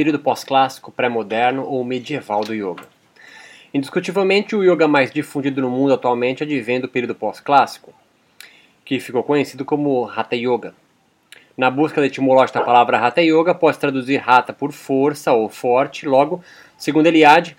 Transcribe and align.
período 0.00 0.18
pós-clássico, 0.18 0.90
pré-moderno 0.90 1.62
ou 1.66 1.84
medieval 1.84 2.42
do 2.42 2.54
yoga. 2.54 2.84
Indiscutivelmente, 3.74 4.56
o 4.56 4.64
yoga 4.64 4.88
mais 4.88 5.10
difundido 5.10 5.60
no 5.60 5.68
mundo 5.68 5.92
atualmente 5.92 6.42
advém 6.42 6.80
do 6.80 6.88
período 6.88 7.14
pós-clássico, 7.14 7.92
que 8.82 8.98
ficou 8.98 9.22
conhecido 9.22 9.62
como 9.62 10.08
Hatha 10.08 10.34
Yoga. 10.34 10.72
Na 11.54 11.70
busca 11.70 12.02
etimológica 12.02 12.60
da 12.60 12.64
palavra 12.64 12.96
Hatha 12.96 13.20
Yoga, 13.20 13.54
pode 13.54 13.78
traduzir 13.78 14.22
Hatha 14.26 14.54
por 14.54 14.72
força 14.72 15.34
ou 15.34 15.50
forte, 15.50 16.08
logo, 16.08 16.42
segundo 16.78 17.06
Eliade, 17.06 17.54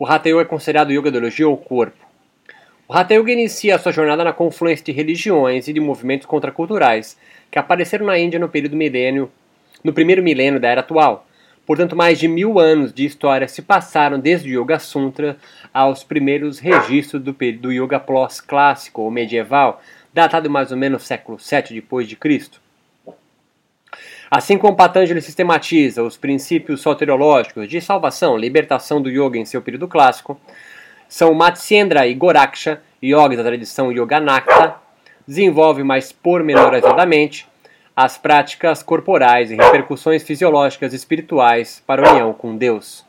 o 0.00 0.04
Hatha 0.04 0.28
Yoga 0.30 0.42
é 0.42 0.46
considerado 0.46 0.90
yoga 0.90 1.12
da 1.12 1.18
elogio 1.18 1.48
ao 1.48 1.56
corpo. 1.56 2.04
O 2.88 2.92
Hatha 2.92 3.14
Yoga 3.14 3.30
inicia 3.30 3.76
a 3.76 3.78
sua 3.78 3.92
jornada 3.92 4.24
na 4.24 4.32
confluência 4.32 4.84
de 4.84 4.90
religiões 4.90 5.68
e 5.68 5.72
de 5.72 5.78
movimentos 5.78 6.26
contraculturais 6.26 7.16
que 7.52 7.58
apareceram 7.58 8.04
na 8.04 8.18
Índia 8.18 8.40
no 8.40 8.48
período 8.48 8.74
milênio, 8.74 9.30
no 9.84 9.92
primeiro 9.92 10.24
milênio 10.24 10.58
da 10.58 10.66
era 10.66 10.80
atual. 10.80 11.27
Portanto, 11.68 11.94
mais 11.94 12.18
de 12.18 12.26
mil 12.26 12.58
anos 12.58 12.94
de 12.94 13.04
história 13.04 13.46
se 13.46 13.60
passaram 13.60 14.18
desde 14.18 14.56
o 14.56 14.62
Yoga 14.62 14.78
Sutra 14.78 15.36
aos 15.72 16.02
primeiros 16.02 16.58
registros 16.58 17.22
do, 17.22 17.36
do 17.60 17.70
Yoga 17.70 18.00
pós-clássico 18.00 19.02
ou 19.02 19.10
medieval, 19.10 19.78
datado 20.10 20.48
mais 20.48 20.72
ou 20.72 20.78
menos 20.78 21.06
século 21.06 21.36
VII 21.36 21.74
depois 21.74 22.08
de 22.08 22.16
Cristo. 22.16 22.58
Assim 24.30 24.56
como 24.56 24.78
Patanjali 24.78 25.20
sistematiza 25.20 26.02
os 26.02 26.16
princípios 26.16 26.80
soteriológicos 26.80 27.68
de 27.68 27.82
salvação, 27.82 28.38
libertação 28.38 29.02
do 29.02 29.10
yoga 29.10 29.36
em 29.36 29.44
seu 29.44 29.60
período 29.60 29.86
clássico, 29.86 30.40
são 31.06 31.34
Matsyendra 31.34 32.06
e 32.06 32.14
Goraksha, 32.14 32.80
yogis 33.02 33.36
da 33.36 33.44
tradição 33.44 33.92
Yoganakta, 33.92 34.76
desenvolve 35.26 35.82
mais 35.82 36.12
pormenorizadamente 36.12 37.46
as 38.00 38.16
práticas 38.16 38.80
corporais 38.80 39.50
e 39.50 39.56
repercussões 39.56 40.22
fisiológicas 40.22 40.92
e 40.92 40.96
espirituais 40.96 41.82
para 41.84 42.08
a 42.08 42.12
união 42.12 42.32
com 42.32 42.56
Deus. 42.56 43.04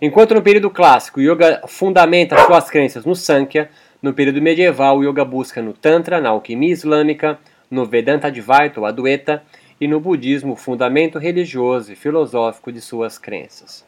Enquanto 0.00 0.32
no 0.32 0.40
período 0.40 0.70
clássico 0.70 1.18
o 1.18 1.22
yoga 1.24 1.60
fundamenta 1.66 2.38
suas 2.46 2.70
crenças 2.70 3.04
no 3.04 3.16
Sankhya, 3.16 3.68
no 4.00 4.14
período 4.14 4.40
medieval 4.40 4.98
o 4.98 5.02
yoga 5.02 5.24
busca 5.24 5.60
no 5.60 5.72
Tantra, 5.72 6.20
na 6.20 6.28
alquimia 6.28 6.72
islâmica, 6.72 7.36
no 7.68 7.84
Vedanta 7.84 8.28
Advaita 8.28 8.78
ou 8.78 8.86
Adwaita 8.86 9.42
e 9.80 9.88
no 9.88 9.98
budismo 9.98 10.52
o 10.52 10.56
fundamento 10.56 11.18
religioso 11.18 11.92
e 11.92 11.96
filosófico 11.96 12.70
de 12.70 12.80
suas 12.80 13.18
crenças. 13.18 13.84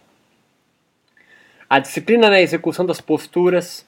A 1.70 1.78
disciplina 1.78 2.28
na 2.28 2.40
execução 2.40 2.84
das 2.84 3.00
posturas, 3.00 3.86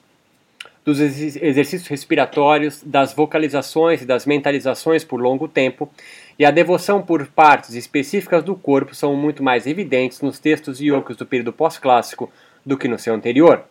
dos 0.85 0.99
exercícios 0.99 1.87
respiratórios, 1.87 2.83
das 2.85 3.11
vocalizações 3.11 4.03
e 4.03 4.05
das 4.05 4.27
mentalizações 4.27 5.03
por 5.03 5.19
longo 5.19 5.47
tempo 5.47 5.89
e 6.37 6.45
a 6.45 6.51
devoção 6.51 7.01
por 7.01 7.25
partes 7.25 7.73
específicas 7.73 8.43
do 8.43 8.55
corpo 8.55 8.93
são 8.93 9.15
muito 9.15 9.41
mais 9.41 9.65
evidentes 9.65 10.21
nos 10.21 10.37
textos 10.37 10.79
yogas 10.79 11.17
do 11.17 11.25
período 11.25 11.51
pós-clássico 11.51 12.31
do 12.63 12.77
que 12.77 12.87
no 12.87 12.99
seu 12.99 13.15
anterior. 13.15 13.63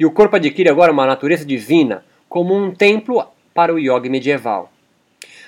E 0.00 0.04
o 0.04 0.10
corpo 0.10 0.34
adquire 0.34 0.68
agora 0.68 0.90
uma 0.90 1.06
natureza 1.06 1.44
divina, 1.44 2.04
como 2.28 2.56
um 2.56 2.74
templo 2.74 3.24
para 3.54 3.72
o 3.72 3.78
yoga 3.78 4.10
medieval. 4.10 4.72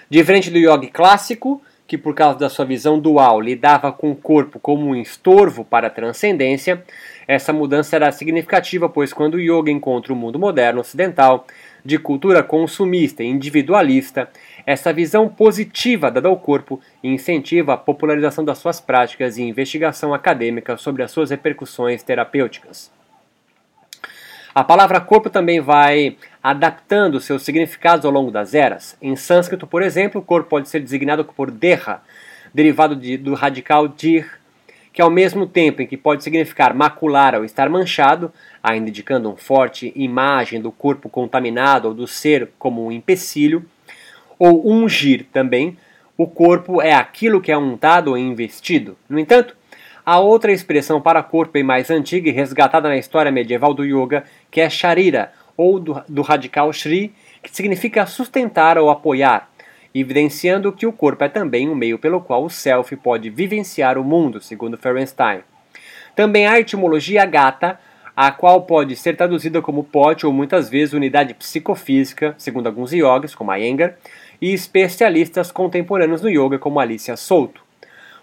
Diferente 0.08 0.50
do 0.50 0.58
yoga 0.58 0.86
clássico, 0.92 1.61
que 1.88 1.98
por 1.98 2.14
causa 2.14 2.38
da 2.38 2.48
sua 2.48 2.64
visão 2.64 3.00
dual 3.00 3.41
lidava 3.41 3.91
com 3.91 4.12
o 4.12 4.16
corpo 4.16 4.61
como 4.61 4.86
um 4.86 4.94
estorvo 4.94 5.64
para 5.64 5.88
a 5.88 5.91
transcendência, 5.91 6.84
essa 7.30 7.52
mudança 7.52 7.94
era 7.94 8.10
significativa, 8.10 8.88
pois 8.88 9.12
quando 9.12 9.34
o 9.34 9.40
yoga 9.40 9.70
encontra 9.70 10.12
o 10.12 10.16
mundo 10.16 10.36
moderno 10.36 10.80
ocidental, 10.80 11.46
de 11.84 11.96
cultura 11.96 12.42
consumista 12.42 13.22
e 13.22 13.26
individualista, 13.26 14.28
essa 14.66 14.92
visão 14.92 15.28
positiva 15.28 16.10
dada 16.10 16.26
ao 16.26 16.36
corpo 16.36 16.80
incentiva 17.04 17.74
a 17.74 17.76
popularização 17.76 18.44
das 18.44 18.58
suas 18.58 18.80
práticas 18.80 19.38
e 19.38 19.44
investigação 19.44 20.12
acadêmica 20.12 20.76
sobre 20.76 21.04
as 21.04 21.12
suas 21.12 21.30
repercussões 21.30 22.02
terapêuticas. 22.02 22.90
A 24.52 24.64
palavra 24.64 25.00
corpo 25.00 25.30
também 25.30 25.60
vai 25.60 26.16
adaptando 26.42 27.20
seus 27.20 27.44
significados 27.44 28.04
ao 28.04 28.10
longo 28.10 28.32
das 28.32 28.54
eras. 28.54 28.98
Em 29.00 29.14
sânscrito, 29.14 29.69
por 29.69 29.82
exemplo, 29.82 30.20
o 30.20 30.24
corpo 30.24 30.48
pode 30.50 30.69
ser 30.69 30.80
designado 30.80 31.24
por 31.24 31.48
deha, 31.48 32.00
derivado 32.52 32.96
de, 32.96 33.16
do 33.16 33.34
radical 33.34 33.86
dir, 33.86 34.39
que 34.92 35.00
ao 35.00 35.10
mesmo 35.10 35.46
tempo 35.46 35.82
em 35.82 35.86
que 35.86 35.96
pode 35.96 36.24
significar 36.24 36.74
macular 36.74 37.34
ou 37.34 37.44
estar 37.44 37.68
manchado, 37.68 38.32
ainda 38.62 38.88
indicando 38.88 39.28
uma 39.28 39.36
forte 39.36 39.92
imagem 39.94 40.60
do 40.60 40.72
corpo 40.72 41.08
contaminado 41.08 41.88
ou 41.88 41.94
do 41.94 42.06
ser 42.06 42.50
como 42.58 42.84
um 42.84 42.92
empecilho, 42.92 43.64
ou 44.38 44.68
ungir 44.68 45.26
também, 45.32 45.76
o 46.16 46.26
corpo 46.26 46.82
é 46.82 46.92
aquilo 46.92 47.40
que 47.40 47.52
é 47.52 47.56
untado 47.56 48.08
ou 48.08 48.18
investido. 48.18 48.96
No 49.08 49.18
entanto, 49.18 49.56
Há 50.04 50.18
outra 50.18 50.50
expressão 50.50 51.00
para 51.00 51.22
corpo 51.22 51.52
bem 51.52 51.62
mais 51.62 51.90
antiga 51.90 52.28
e 52.28 52.32
resgatada 52.32 52.88
na 52.88 52.96
história 52.96 53.30
medieval 53.30 53.74
do 53.74 53.84
yoga, 53.84 54.24
que 54.50 54.60
é 54.60 54.68
sharira, 54.68 55.32
ou 55.56 55.78
do, 55.78 56.02
do 56.08 56.22
radical 56.22 56.72
shri, 56.72 57.14
que 57.42 57.54
significa 57.54 58.06
sustentar 58.06 58.78
ou 58.78 58.90
apoiar, 58.90 59.50
evidenciando 59.94 60.72
que 60.72 60.86
o 60.86 60.92
corpo 60.92 61.24
é 61.24 61.28
também 61.28 61.68
um 61.68 61.74
meio 61.74 61.98
pelo 61.98 62.20
qual 62.20 62.44
o 62.44 62.50
self 62.50 62.94
pode 62.96 63.30
vivenciar 63.30 63.98
o 63.98 64.04
mundo, 64.04 64.40
segundo 64.40 64.76
Ferenstein. 64.76 65.40
Também 66.14 66.46
há 66.46 66.52
a 66.52 66.60
etimologia 66.60 67.24
gata, 67.24 67.78
a 68.16 68.30
qual 68.30 68.62
pode 68.62 68.96
ser 68.96 69.16
traduzida 69.16 69.62
como 69.62 69.84
pote 69.84 70.26
ou 70.26 70.32
muitas 70.32 70.68
vezes 70.68 70.94
unidade 70.94 71.34
psicofísica, 71.34 72.34
segundo 72.36 72.66
alguns 72.66 72.92
yogis, 72.92 73.34
como 73.34 73.54
Iyengar, 73.54 73.96
e 74.40 74.52
especialistas 74.52 75.50
contemporâneos 75.52 76.22
no 76.22 76.28
yoga, 76.28 76.58
como 76.58 76.80
Alicia 76.80 77.16
Souto. 77.16 77.62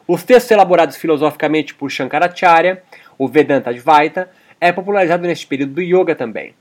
Os 0.08 0.24
textos 0.24 0.52
elaborados 0.52 0.96
filosoficamente 0.96 1.74
por 1.74 1.92
Shankaracharya, 1.92 2.82
o 3.18 3.28
Vedanta 3.28 3.72
Advaita, 3.72 4.30
é 4.60 4.72
popularizado 4.72 5.28
neste 5.28 5.46
período 5.46 5.74
do 5.74 5.82
Yoga 5.82 6.16
também. 6.16 6.54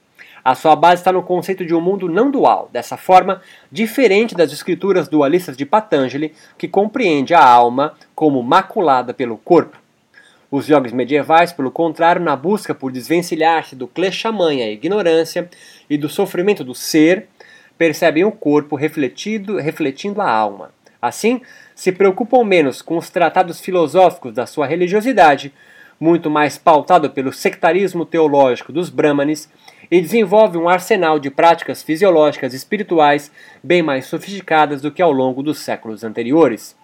A 0.47 0.55
sua 0.55 0.77
base 0.77 1.01
está 1.01 1.11
no 1.11 1.25
conceito 1.25 1.67
de 1.67 1.75
um 1.75 1.81
mundo 1.81 2.09
não 2.09 2.31
dual, 2.31 2.71
dessa 2.73 2.97
forma, 2.97 3.43
diferente 3.69 4.33
das 4.33 4.53
escrituras 4.53 5.09
dualistas 5.09 5.57
de 5.57 5.67
Patanjali, 5.67 6.33
que 6.57 6.69
compreende 6.69 7.35
a 7.35 7.45
alma 7.45 7.95
como 8.15 8.41
maculada 8.45 9.13
pelo 9.13 9.39
corpo. 9.39 9.77
Os 10.49 10.69
yogis 10.69 10.93
medievais, 10.93 11.53
pelo 11.53 11.69
contrário, 11.69 12.23
na 12.23 12.37
busca 12.37 12.73
por 12.73 12.93
desvencilhar-se 12.93 13.75
do 13.75 13.89
kleshamanha, 13.89 14.67
a 14.67 14.71
ignorância, 14.71 15.51
e 15.91 15.99
do 15.99 16.09
sofrimento 16.09 16.63
do 16.63 16.77
ser, 16.77 17.27
percebem 17.77 18.23
o 18.23 18.31
corpo 18.31 18.77
refletido, 18.77 19.57
refletindo 19.57 20.21
a 20.21 20.31
alma. 20.31 20.71
Assim, 21.03 21.41
se 21.75 21.91
preocupam 21.91 22.45
menos 22.45 22.81
com 22.81 22.97
os 22.97 23.11
tratados 23.11 23.61
filosóficos 23.61 24.33
da 24.33 24.47
sua 24.47 24.65
religiosidade, 24.65 25.53
muito 25.99 26.31
mais 26.31 26.59
pautado 26.59 27.11
pelo 27.11 27.33
sectarismo 27.33 28.05
teológico 28.05 28.73
dos 28.73 28.91
Brahmanes, 28.91 29.51
e 29.91 30.01
desenvolve 30.01 30.59
um 30.59 30.69
arsenal 30.69 31.19
de 31.19 31.31
práticas 31.31 31.83
fisiológicas 31.83 32.53
e 32.53 32.57
espirituais 32.57 33.31
bem 33.63 33.83
mais 33.83 34.07
sofisticadas 34.07 34.83
do 34.83 34.91
que 34.91 35.03
ao 35.03 35.13
longo 35.13 35.43
dos 35.43 35.59
séculos 35.59 36.05
anteriores. 36.05 36.77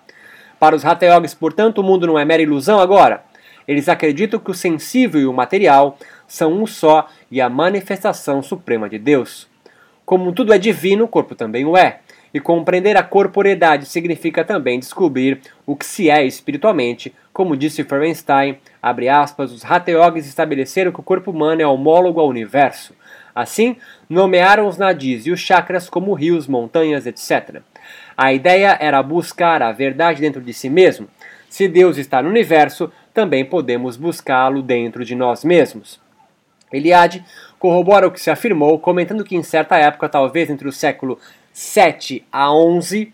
Para 0.59 0.77
os 0.77 0.85
Hatha 0.85 1.07
Yogis, 1.07 1.35
portanto, 1.35 1.79
o 1.79 1.83
mundo 1.83 2.07
não 2.07 2.19
é 2.19 2.25
mera 2.25 2.43
ilusão 2.43 2.79
agora. 2.79 3.25
Eles 3.67 3.89
acreditam 3.89 4.41
que 4.41 4.51
o 4.51 4.55
sensível 4.55 5.21
e 5.21 5.27
o 5.27 5.33
material 5.33 5.99
são 6.27 6.53
um 6.53 6.67
só 6.67 7.09
e 7.31 7.41
a 7.41 7.49
manifestação 7.49 8.43
suprema 8.43 8.89
de 8.89 8.99
Deus. 8.99 9.49
Como 10.05 10.33
tudo 10.33 10.53
é 10.53 10.59
divino, 10.59 11.05
o 11.05 11.09
corpo 11.09 11.35
também 11.35 11.65
o 11.65 11.77
é. 11.77 12.01
E 12.35 12.41
compreender 12.41 12.97
a 12.97 13.03
corporeidade 13.03 13.87
significa 13.87 14.45
também 14.45 14.79
descobrir 14.79 15.41
o 15.67 15.77
que 15.77 15.85
se 15.85 16.09
é 16.09 16.25
espiritualmente. 16.25 17.15
Como 17.33 17.57
disse 17.57 17.85
Ferenstein, 17.85 18.57
abre 18.83 19.09
aspas, 19.09 19.53
os 19.53 19.65
Hatha 19.65 19.93
Yogis 19.93 20.27
estabeleceram 20.27 20.91
que 20.91 21.01
o 21.01 21.05
corpo 21.05 21.31
humano 21.31 21.63
é 21.63 21.67
homólogo 21.67 22.19
ao 22.19 22.29
universo. 22.29 22.95
Assim, 23.35 23.77
nomearam 24.11 24.67
os 24.67 24.77
nadis 24.77 25.27
e 25.27 25.31
os 25.31 25.41
chakras 25.41 25.89
como 25.89 26.13
rios, 26.13 26.49
montanhas, 26.49 27.07
etc. 27.07 27.63
A 28.17 28.33
ideia 28.33 28.77
era 28.81 29.03
buscar 29.03 29.63
a 29.63 29.73
verdade 29.73 30.21
dentro 30.21 30.43
de 30.43 30.53
si 30.53 30.69
mesmo. 30.69 31.09
Se 31.49 31.69
Deus 31.69 31.97
está 31.97 32.21
no 32.21 32.29
universo, 32.29 32.93
também 33.15 33.45
podemos 33.45 33.97
buscá-lo 33.97 34.63
dentro 34.63 35.05
de 35.05 35.15
nós 35.15 35.45
mesmos. 35.45 36.01
Eliade 36.73 37.25
corrobora 37.59 38.09
o 38.09 38.11
que 38.11 38.21
se 38.21 38.31
afirmou, 38.31 38.79
comentando 38.79 39.25
que 39.25 39.37
em 39.37 39.43
certa 39.43 39.77
época, 39.77 40.09
talvez 40.09 40.51
entre 40.51 40.67
o 40.67 40.73
século 40.73 41.19
7 41.53 42.25
a 42.33 42.53
11, 42.53 43.13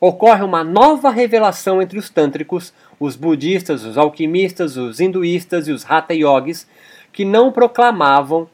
ocorre 0.00 0.42
uma 0.42 0.62
nova 0.62 1.10
revelação 1.10 1.80
entre 1.80 1.98
os 1.98 2.10
tântricos, 2.10 2.74
os 2.98 3.16
budistas, 3.16 3.84
os 3.84 3.98
alquimistas, 3.98 4.76
os 4.76 5.00
hinduístas 5.00 5.68
e 5.68 5.72
os 5.72 5.88
hatha 5.88 6.14
yogis, 6.14 6.66
que 7.12 7.24
não 7.24 7.52
proclamavam 7.52 8.48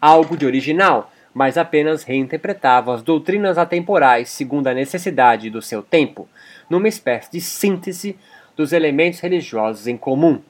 algo 0.00 0.36
de 0.36 0.46
original, 0.46 1.10
mas 1.32 1.56
apenas 1.56 2.02
reinterpretavam 2.02 2.94
as 2.94 3.02
doutrinas 3.02 3.58
atemporais 3.58 4.28
segundo 4.28 4.66
a 4.66 4.74
necessidade 4.74 5.50
do 5.50 5.62
seu 5.62 5.82
tempo, 5.82 6.28
numa 6.68 6.88
espécie 6.88 7.30
de 7.32 7.40
síntese 7.40 8.16
dos 8.56 8.72
elementos 8.72 9.20
religiosos 9.20 9.86
em 9.86 9.96
comum. 9.96 10.40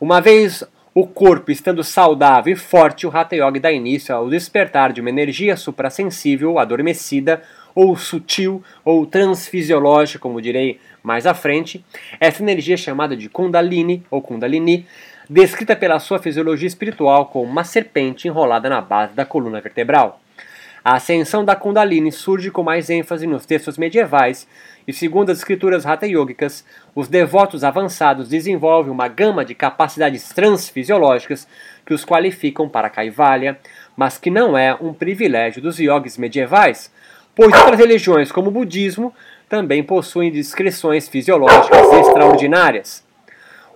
Uma 0.00 0.20
vez 0.20 0.64
o 0.94 1.06
corpo 1.06 1.50
estando 1.50 1.84
saudável 1.84 2.52
e 2.52 2.56
forte, 2.56 3.06
o 3.06 3.16
Hatha 3.16 3.36
Yoga 3.36 3.60
dá 3.60 3.72
início 3.72 4.14
ao 4.14 4.28
despertar 4.28 4.92
de 4.92 5.00
uma 5.00 5.08
energia 5.08 5.56
suprassensível, 5.56 6.58
adormecida, 6.58 7.42
ou 7.74 7.96
sutil, 7.96 8.62
ou 8.84 9.06
transfisiológica, 9.06 10.18
como 10.18 10.42
direi 10.42 10.80
mais 11.02 11.26
à 11.26 11.34
frente, 11.34 11.84
essa 12.18 12.42
energia 12.42 12.74
é 12.74 12.78
chamada 12.78 13.16
de 13.16 13.28
Kundalini 13.28 14.02
ou 14.10 14.20
Kundalini, 14.20 14.86
descrita 15.28 15.76
pela 15.76 15.98
sua 15.98 16.18
fisiologia 16.18 16.66
espiritual 16.66 17.26
como 17.26 17.50
uma 17.50 17.64
serpente 17.64 18.26
enrolada 18.26 18.68
na 18.68 18.80
base 18.80 19.14
da 19.14 19.24
coluna 19.24 19.60
vertebral. 19.60 20.20
A 20.84 20.94
ascensão 20.94 21.44
da 21.44 21.54
Kundalini 21.54 22.10
surge 22.10 22.50
com 22.50 22.62
mais 22.62 22.88
ênfase 22.88 23.26
nos 23.26 23.44
textos 23.44 23.76
medievais 23.76 24.48
e, 24.88 24.92
segundo 24.92 25.30
as 25.30 25.38
escrituras 25.38 25.84
Hatha 25.84 26.06
Yogicas, 26.06 26.64
os 26.94 27.06
devotos 27.06 27.62
avançados 27.62 28.28
desenvolvem 28.28 28.90
uma 28.90 29.06
gama 29.06 29.44
de 29.44 29.54
capacidades 29.54 30.30
transfisiológicas 30.30 31.46
que 31.84 31.92
os 31.92 32.04
qualificam 32.04 32.68
para 32.68 32.88
Kaivalya, 32.88 33.58
mas 33.94 34.16
que 34.16 34.30
não 34.30 34.56
é 34.56 34.74
um 34.80 34.94
privilégio 34.94 35.60
dos 35.60 35.78
yogis 35.78 36.16
medievais, 36.16 36.90
pois 37.34 37.54
outras 37.54 37.78
religiões, 37.78 38.32
como 38.32 38.48
o 38.48 38.52
budismo, 38.52 39.14
também 39.50 39.82
possuem 39.82 40.30
descrições 40.30 41.08
fisiológicas 41.08 41.92
extraordinárias. 41.92 43.04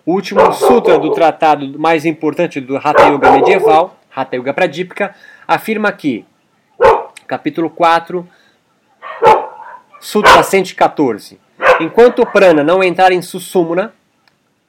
O 0.06 0.12
último 0.12 0.52
sutra 0.52 0.96
do 1.00 1.10
tratado 1.10 1.76
mais 1.80 2.04
importante 2.04 2.60
do 2.60 2.76
Hatha 2.76 3.08
Yoga 3.08 3.32
medieval, 3.32 3.98
Hatha 4.14 4.36
Yoga 4.36 4.54
Pradipika, 4.54 5.16
afirma 5.48 5.90
que, 5.90 6.24
capítulo 7.26 7.68
4, 7.68 8.26
Sutra 9.98 10.44
114, 10.44 11.40
enquanto 11.80 12.20
o 12.22 12.26
prana 12.26 12.62
não 12.62 12.84
entrar 12.84 13.10
em 13.10 13.20
Susumna, 13.20 13.92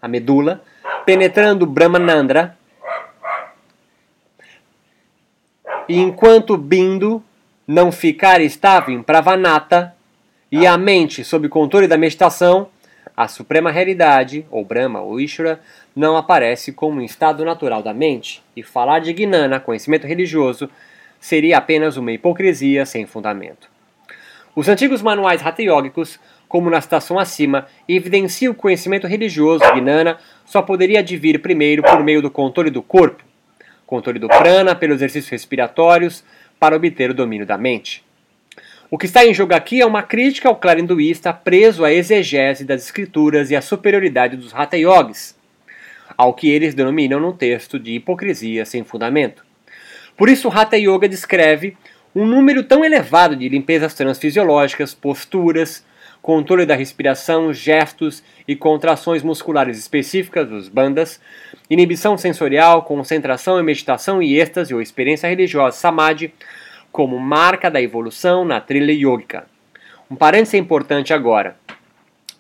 a 0.02 0.08
medula, 0.08 0.64
penetrando 1.06 1.68
Brahmanandra, 1.68 2.58
e 5.88 6.00
enquanto 6.00 6.56
o 6.56 6.58
Bindu 6.58 7.24
não 7.68 7.92
ficar 7.92 8.42
estável 8.42 8.96
em 8.96 9.04
Pravanata, 9.04 9.95
e 10.52 10.66
a 10.68 10.78
mente 10.78 11.24
sob 11.24 11.50
controle 11.50 11.88
da 11.88 11.98
meditação, 11.98 12.70
a 13.16 13.28
suprema 13.28 13.72
realidade, 13.72 14.46
ou 14.52 14.64
Brahma 14.64 15.02
ou 15.02 15.20
Ishvara, 15.20 15.60
não 15.96 16.18
aparece 16.18 16.72
como 16.72 17.00
um 17.00 17.04
estado 17.04 17.44
natural 17.46 17.82
da 17.82 17.94
mente, 17.94 18.44
e 18.56 18.62
falar 18.62 19.00
de 19.00 19.14
Gnana, 19.14 19.60
conhecimento 19.60 20.06
religioso, 20.06 20.70
seria 21.20 21.58
apenas 21.58 21.98
uma 21.98 22.12
hipocrisia 22.12 22.86
sem 22.86 23.06
fundamento. 23.06 23.70
Os 24.56 24.70
antigos 24.70 25.02
manuais 25.02 25.46
hatha 25.46 25.64
como 26.48 26.70
na 26.70 26.80
citação 26.80 27.18
acima, 27.18 27.66
evidenciam 27.90 28.54
que 28.54 28.60
o 28.60 28.62
conhecimento 28.62 29.08
religioso, 29.08 29.64
Gnana, 29.74 30.18
só 30.46 30.62
poderia 30.62 31.00
advir 31.00 31.42
primeiro 31.42 31.82
por 31.82 32.04
meio 32.04 32.22
do 32.22 32.30
controle 32.30 32.70
do 32.70 32.82
corpo, 32.82 33.24
controle 33.86 34.20
do 34.20 34.28
prana 34.28 34.76
pelos 34.76 34.98
exercícios 34.98 35.32
respiratórios, 35.32 36.24
para 36.60 36.76
obter 36.76 37.10
o 37.10 37.14
domínio 37.14 37.46
da 37.46 37.58
mente. 37.58 38.05
O 38.92 39.00
que 39.00 39.08
está 39.08 39.26
em 39.26 39.34
jogo 39.34 39.56
aqui 39.56 39.82
é 39.82 39.86
uma 39.86 40.04
crítica 40.04 40.48
ao 40.48 40.56
clero 40.56 40.80
hinduísta 40.80 41.34
preso 41.34 41.84
à 41.84 41.92
exegese 41.92 42.64
das 42.64 42.84
escrituras 42.84 43.50
e 43.50 43.56
à 43.56 43.62
superioridade 43.62 44.38
dos 44.38 44.54
Hatha 44.54 44.78
Yogis, 44.78 45.36
ao 46.16 46.36
que 46.36 46.50
eles 46.50 46.76
denominam 46.76 47.20
no 47.20 47.34
texto 47.34 47.80
de 47.80 47.94
hipocrisia 47.94 48.64
sem 48.64 48.84
fundamento. 48.84 49.44
Por 50.16 50.30
isso, 50.30 50.50
Hatha 50.50 50.78
Yoga 50.78 51.10
descreve 51.10 51.76
um 52.16 52.28
número 52.28 52.64
tão 52.64 52.86
elevado 52.86 53.36
de 53.36 53.50
limpezas 53.50 53.96
transfisiológicas, 53.96 54.94
posturas, 54.94 55.84
controle 56.22 56.66
da 56.66 56.76
respiração, 56.76 57.52
gestos 57.52 58.24
e 58.48 58.56
contrações 58.56 59.24
musculares 59.24 59.80
específicas, 59.80 60.52
os 60.52 60.70
bandas, 60.70 61.20
inibição 61.70 62.18
sensorial, 62.18 62.84
concentração 62.84 63.60
e 63.60 63.64
meditação 63.64 64.22
e 64.22 64.40
êxtase 64.40 64.76
ou 64.76 64.82
experiência 64.82 65.28
religiosa 65.28 65.76
samadhi, 65.76 66.32
como 66.96 67.20
marca 67.20 67.70
da 67.70 67.82
evolução 67.82 68.46
na 68.46 68.62
trilha 68.62 68.94
yogica. 68.94 69.46
Um 70.10 70.16
parênteses 70.16 70.54
importante 70.54 71.14
agora. 71.14 71.58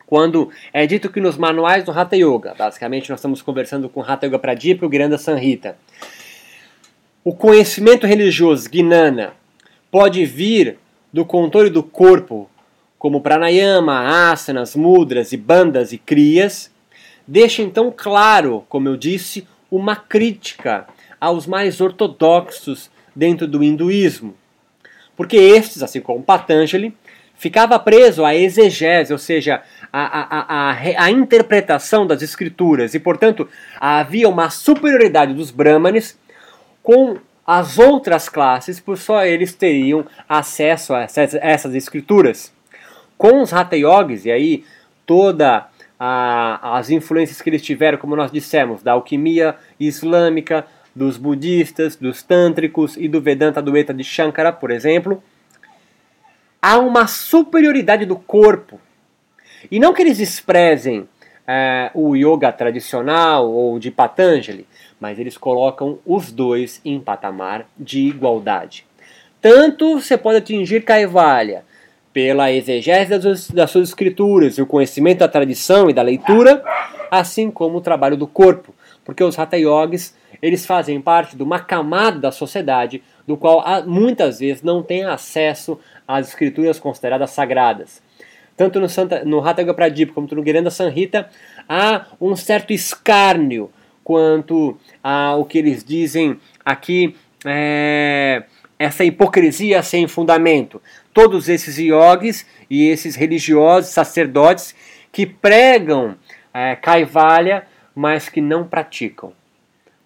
Quando 0.07 0.49
é 0.71 0.87
dito 0.87 1.09
que 1.09 1.19
nos 1.19 1.35
manuais 1.35 1.83
do 1.83 1.91
Hatha 1.91 2.15
Yoga, 2.15 2.55
basicamente 2.57 3.09
nós 3.09 3.19
estamos 3.19 3.41
conversando 3.41 3.89
com 3.89 4.01
Hatha 4.01 4.25
Yoga 4.25 4.39
Pradipika 4.39 4.85
e 4.85 4.87
o 4.87 4.89
Granda 4.89 5.17
Sanhita, 5.17 5.77
o 7.21 7.35
conhecimento 7.35 8.07
religioso, 8.07 8.69
Gnana, 8.69 9.33
pode 9.91 10.23
vir 10.25 10.79
do 11.11 11.25
controle 11.25 11.69
do 11.69 11.83
corpo, 11.83 12.49
como 12.97 13.19
pranayama, 13.19 14.31
asanas, 14.31 14.73
mudras 14.73 15.33
e 15.33 15.37
bandas 15.37 15.91
e 15.91 15.97
crias, 15.97 16.71
deixa 17.27 17.61
então 17.61 17.93
claro, 17.93 18.63
como 18.69 18.87
eu 18.87 18.95
disse, 18.95 19.45
uma 19.69 19.97
crítica 19.97 20.87
aos 21.19 21.45
mais 21.45 21.81
ortodoxos 21.81 22.89
dentro 23.13 23.45
do 23.45 23.61
hinduísmo, 23.61 24.33
porque 25.15 25.37
estes, 25.37 25.81
assim 25.81 26.01
como 26.01 26.23
Patanjali, 26.23 26.95
ficava 27.35 27.77
preso 27.79 28.23
à 28.23 28.35
exegese, 28.35 29.11
ou 29.11 29.19
seja, 29.19 29.61
à, 29.91 30.03
à, 30.19 30.71
à, 30.71 31.03
à 31.05 31.11
interpretação 31.11 32.07
das 32.07 32.21
escrituras, 32.21 32.93
e 32.93 32.99
portanto 32.99 33.47
havia 33.79 34.27
uma 34.29 34.49
superioridade 34.49 35.33
dos 35.33 35.51
brahmanes 35.51 36.17
com 36.81 37.17
as 37.45 37.77
outras 37.77 38.27
classes, 38.27 38.79
por 38.79 38.97
só 38.97 39.23
eles 39.23 39.53
teriam 39.53 40.05
acesso 40.27 40.93
a 40.93 41.03
essas, 41.03 41.75
escrituras. 41.75 42.51
Com 43.17 43.41
os 43.41 43.53
Hatha 43.53 43.77
Yogis, 43.77 44.25
e 44.25 44.31
aí 44.31 44.65
toda 45.05 45.67
as 45.97 46.89
influências 46.89 47.41
que 47.41 47.49
eles 47.49 47.61
tiveram, 47.61 47.97
como 47.97 48.15
nós 48.15 48.31
dissemos, 48.31 48.83
da 48.83 48.93
alquimia 48.93 49.55
islâmica, 49.79 50.65
dos 50.95 51.17
budistas, 51.17 51.95
dos 51.95 52.23
tântricos 52.23 52.95
e 52.95 53.07
do 53.07 53.21
Vedanta 53.21 53.61
Dueta 53.61 53.93
de 53.93 54.03
Shankara, 54.03 54.53
por 54.53 54.71
exemplo, 54.71 55.21
há 56.61 56.77
uma 56.77 57.05
superioridade 57.05 58.05
do 58.05 58.15
corpo. 58.15 58.79
E 59.69 59.79
não 59.79 59.93
que 59.93 60.01
eles 60.01 60.17
desprezem 60.17 61.07
é, 61.47 61.91
o 61.93 62.15
yoga 62.15 62.51
tradicional 62.51 63.51
ou 63.51 63.77
de 63.77 63.91
Patanjali, 63.91 64.65
mas 64.99 65.19
eles 65.19 65.37
colocam 65.37 65.99
os 66.05 66.31
dois 66.31 66.79
em 66.85 66.99
patamar 66.99 67.67
de 67.77 67.99
igualdade. 67.99 68.85
Tanto 69.41 69.99
você 69.99 70.17
pode 70.17 70.37
atingir 70.37 70.83
Kaivalya 70.83 71.63
pela 72.11 72.51
exegese 72.51 73.19
das, 73.19 73.49
das 73.51 73.69
suas 73.69 73.89
escrituras 73.89 74.57
e 74.57 74.61
o 74.61 74.65
conhecimento 74.65 75.19
da 75.19 75.27
tradição 75.27 75.89
e 75.89 75.93
da 75.93 76.01
leitura, 76.01 76.63
assim 77.11 77.51
como 77.51 77.77
o 77.77 77.81
trabalho 77.81 78.15
do 78.15 78.25
corpo, 78.25 78.73
porque 79.03 79.23
os 79.23 79.37
Hatha 79.37 79.57
Yogis 79.57 80.15
eles 80.45 80.63
fazem 80.63 81.01
parte 81.01 81.35
de 81.35 81.41
uma 81.41 81.59
camada 81.59 82.19
da 82.19 82.31
sociedade 82.31 83.01
do 83.25 83.35
qual 83.35 83.63
muitas 83.87 84.37
vezes 84.39 84.61
não 84.61 84.83
tem 84.83 85.03
acesso 85.03 85.79
às 86.07 86.27
escrituras 86.27 86.79
consideradas 86.79 87.31
sagradas. 87.31 87.99
Tanto 88.55 88.79
no, 88.79 88.87
Santa, 88.87 89.25
no 89.25 89.45
Hatha 89.45 89.73
Pradip 89.73 90.13
como 90.13 90.27
no 90.31 90.45
Giranda 90.45 90.69
Sanhita 90.69 91.27
há 91.67 92.05
um 92.21 92.35
certo 92.35 92.71
escárnio 92.71 93.71
quanto 94.03 94.77
ao 95.03 95.45
que 95.45 95.57
eles 95.57 95.83
dizem 95.83 96.39
aqui, 96.63 97.15
é, 97.43 98.43
essa 98.77 99.03
hipocrisia 99.03 99.81
sem 99.81 100.07
fundamento. 100.07 100.79
Todos 101.11 101.49
esses 101.49 101.79
yogis 101.79 102.45
e 102.69 102.87
esses 102.87 103.15
religiosos, 103.15 103.89
sacerdotes, 103.89 104.75
que 105.11 105.25
pregam 105.25 106.15
é, 106.53 106.77
mas 107.95 108.29
que 108.29 108.41
não 108.41 108.67
praticam 108.67 109.33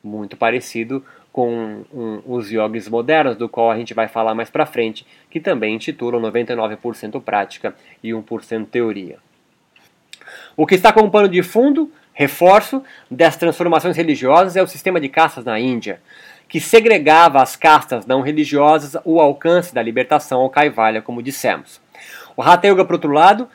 muito 0.09 0.35
parecido 0.35 1.03
com 1.31 1.83
um, 1.93 2.21
os 2.25 2.51
yogis 2.51 2.89
modernos, 2.89 3.37
do 3.37 3.47
qual 3.47 3.71
a 3.71 3.77
gente 3.77 3.93
vai 3.93 4.07
falar 4.07 4.33
mais 4.33 4.49
para 4.49 4.65
frente, 4.65 5.05
que 5.29 5.39
também 5.39 5.75
intitulam 5.75 6.21
99% 6.21 7.21
prática 7.21 7.75
e 8.03 8.09
1% 8.09 8.67
teoria. 8.67 9.17
O 10.57 10.65
que 10.65 10.75
está 10.75 10.91
como 10.91 11.09
pano 11.09 11.29
de 11.29 11.41
fundo, 11.41 11.91
reforço, 12.11 12.83
das 13.09 13.37
transformações 13.37 13.95
religiosas 13.95 14.57
é 14.57 14.61
o 14.61 14.67
sistema 14.67 14.99
de 14.99 15.07
castas 15.07 15.45
na 15.45 15.59
Índia, 15.59 16.01
que 16.49 16.59
segregava 16.59 17.41
as 17.41 17.55
castas 17.55 18.05
não 18.05 18.21
religiosas 18.21 18.99
o 19.05 19.21
alcance 19.21 19.73
da 19.73 19.81
libertação 19.81 20.41
ao 20.41 20.49
Kaivalya, 20.49 21.01
como 21.01 21.23
dissemos. 21.23 21.79
O 22.35 22.41
Hatha 22.41 22.67
Yoga, 22.67 22.83
por 22.83 22.95
outro 22.95 23.11
lado, 23.11 23.47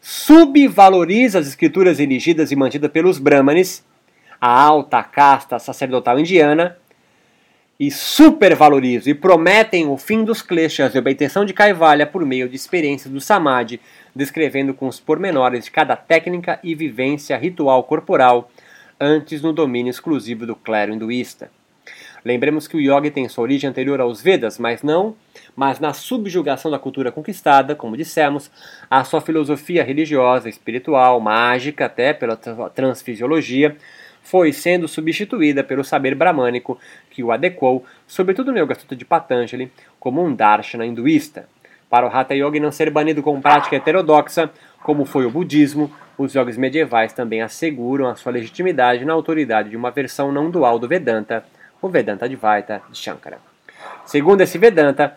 subvaloriza 0.00 1.38
as 1.38 1.46
escrituras 1.46 1.98
erigidas 1.98 2.52
e 2.52 2.56
mantidas 2.56 2.90
pelos 2.90 3.18
Brahmanes 3.18 3.84
a 4.42 4.60
alta 4.60 5.00
casta 5.04 5.56
sacerdotal 5.60 6.18
indiana 6.18 6.76
e 7.78 7.92
supervalorizam 7.92 9.12
e 9.12 9.14
prometem 9.14 9.86
o 9.86 9.96
fim 9.96 10.24
dos 10.24 10.42
kleshas 10.42 10.96
e 10.96 10.98
obtenção 10.98 11.44
de 11.44 11.54
Kaivalya 11.54 12.08
por 12.08 12.26
meio 12.26 12.48
de 12.48 12.56
experiências 12.56 13.12
do 13.12 13.20
Samadhi, 13.20 13.80
descrevendo 14.12 14.74
com 14.74 14.88
os 14.88 14.98
pormenores 14.98 15.66
de 15.66 15.70
cada 15.70 15.94
técnica 15.94 16.58
e 16.60 16.74
vivência 16.74 17.36
ritual 17.36 17.84
corporal, 17.84 18.50
antes 19.00 19.40
no 19.42 19.52
domínio 19.52 19.90
exclusivo 19.90 20.44
do 20.44 20.56
clero 20.56 20.92
hinduísta. 20.92 21.48
Lembremos 22.24 22.66
que 22.66 22.76
o 22.76 22.80
yoga 22.80 23.12
tem 23.12 23.28
sua 23.28 23.42
origem 23.42 23.70
anterior 23.70 24.00
aos 24.00 24.20
Vedas, 24.20 24.58
mas 24.58 24.82
não, 24.82 25.14
mas 25.54 25.78
na 25.78 25.92
subjugação 25.92 26.68
da 26.68 26.80
cultura 26.80 27.12
conquistada, 27.12 27.76
como 27.76 27.96
dissemos, 27.96 28.50
a 28.90 29.04
sua 29.04 29.20
filosofia 29.20 29.84
religiosa, 29.84 30.48
espiritual, 30.48 31.20
mágica, 31.20 31.86
até 31.86 32.12
pela 32.12 32.36
transfisiologia, 32.36 33.76
foi 34.22 34.52
sendo 34.52 34.88
substituída 34.88 35.62
pelo 35.64 35.84
saber 35.84 36.14
bramânico 36.14 36.78
que 37.10 37.22
o 37.22 37.32
adequou, 37.32 37.84
sobretudo 38.06 38.52
no 38.52 38.58
Yoga 38.58 38.74
Sutra 38.74 38.96
de 38.96 39.04
Patanjali, 39.04 39.70
como 39.98 40.22
um 40.22 40.34
darshana 40.34 40.86
hinduísta. 40.86 41.48
Para 41.90 42.06
o 42.06 42.08
Hatha 42.08 42.34
Yoga 42.34 42.58
não 42.58 42.72
ser 42.72 42.90
banido 42.90 43.22
como 43.22 43.42
prática 43.42 43.76
heterodoxa, 43.76 44.50
Como 44.82 45.04
foi 45.04 45.24
o 45.24 45.30
budismo, 45.30 45.92
os 46.18 46.34
yogis 46.34 46.56
medievais 46.56 47.12
também 47.12 47.40
asseguram 47.40 48.08
a 48.08 48.16
sua 48.16 48.32
legitimidade 48.32 49.04
na 49.04 49.12
autoridade 49.12 49.70
de 49.70 49.76
uma 49.76 49.90
versão 49.90 50.32
não 50.32 50.50
dual 50.50 50.78
do 50.78 50.88
Vedanta, 50.88 51.44
o 51.80 51.88
Vedanta 51.88 52.24
Advaita 52.24 52.82
de 52.90 52.98
Shankara. 52.98 53.38
Segundo 54.04 54.40
esse 54.40 54.58
Vedanta, 54.58 55.16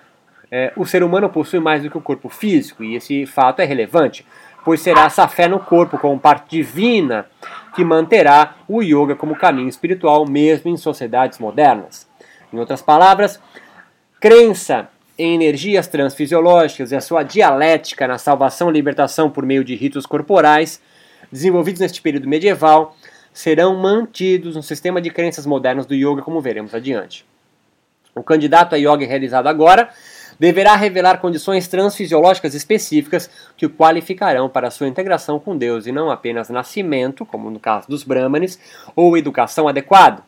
é, 0.51 0.71
o 0.75 0.85
ser 0.85 1.03
humano 1.03 1.29
possui 1.29 1.59
mais 1.59 1.81
do 1.81 1.89
que 1.89 1.97
o 1.97 2.01
corpo 2.01 2.29
físico, 2.29 2.83
e 2.83 2.95
esse 2.95 3.25
fato 3.25 3.61
é 3.61 3.65
relevante, 3.65 4.25
pois 4.65 4.81
será 4.81 5.05
essa 5.05 5.27
fé 5.27 5.47
no 5.47 5.59
corpo 5.59 5.99
como 5.99 6.19
parte 6.19 6.57
divina 6.57 7.27
que 7.75 7.85
manterá 7.85 8.55
o 8.67 8.81
yoga 8.81 9.15
como 9.15 9.35
caminho 9.35 9.69
espiritual 9.69 10.27
mesmo 10.27 10.71
em 10.71 10.75
sociedades 10.75 11.37
modernas. 11.37 12.07
Em 12.51 12.57
outras 12.57 12.81
palavras, 12.81 13.39
crença 14.19 14.89
em 15.17 15.35
energias 15.35 15.87
transfisiológicas 15.87 16.91
e 16.91 16.95
a 16.95 17.01
sua 17.01 17.21
dialética 17.21 18.07
na 18.07 18.17
salvação 18.17 18.69
e 18.69 18.73
libertação 18.73 19.29
por 19.29 19.45
meio 19.45 19.63
de 19.63 19.75
ritos 19.75 20.05
corporais, 20.05 20.81
desenvolvidos 21.31 21.79
neste 21.79 22.01
período 22.01 22.27
medieval, 22.27 22.95
serão 23.31 23.75
mantidos 23.75 24.55
no 24.55 24.63
sistema 24.63 24.99
de 24.99 25.09
crenças 25.09 25.45
modernas 25.45 25.85
do 25.85 25.93
yoga, 25.93 26.21
como 26.21 26.41
veremos 26.41 26.73
adiante. 26.73 27.25
O 28.15 28.23
candidato 28.23 28.73
a 28.73 28.77
yoga 28.77 29.05
realizado 29.05 29.47
agora 29.47 29.89
deverá 30.39 30.75
revelar 30.75 31.19
condições 31.19 31.67
transfisiológicas 31.67 32.53
específicas 32.53 33.29
que 33.55 33.65
o 33.65 33.69
qualificarão 33.69 34.49
para 34.49 34.71
sua 34.71 34.87
integração 34.87 35.39
com 35.39 35.57
Deus 35.57 35.87
e 35.87 35.91
não 35.91 36.11
apenas 36.11 36.49
nascimento, 36.49 37.25
como 37.25 37.49
no 37.49 37.59
caso 37.59 37.87
dos 37.87 38.03
brahmanes, 38.03 38.59
ou 38.95 39.17
educação 39.17 39.67
adequada 39.67 40.23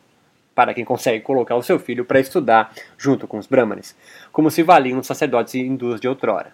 para 0.58 0.74
quem 0.74 0.84
consegue 0.84 1.24
colocar 1.24 1.56
o 1.56 1.62
seu 1.62 1.78
filho 1.78 2.04
para 2.04 2.20
estudar 2.20 2.74
junto 2.98 3.28
com 3.28 3.38
os 3.38 3.46
brahmanes, 3.46 3.96
como 4.32 4.50
se 4.50 4.64
valiam 4.64 4.98
os 4.98 5.06
sacerdotes 5.06 5.54
hindus 5.54 6.02
de 6.02 6.08
outrora. 6.08 6.52